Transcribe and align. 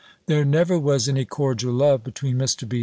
There 0.25 0.43
never 0.43 0.79
was 0.79 1.07
any 1.07 1.25
cordial 1.25 1.73
love 1.73 2.03
between 2.03 2.35
Mr. 2.35 2.67
B.' 2.67 2.79